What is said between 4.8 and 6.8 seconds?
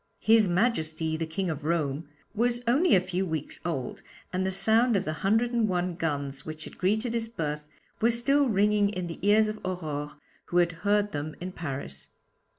of the hundred and one guns which had